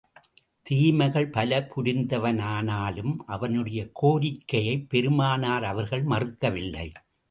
தீமைகள் 0.63 1.29
பல 1.29 1.69
புரிந்தவனானாலும், 1.75 3.15
அவனுடைய 3.25 3.91
கோரிக்கையைப் 4.01 4.89
பெருமானார் 4.89 5.63
அவர்கள் 5.63 6.05
மறுக்கவில்லை. 6.05 6.91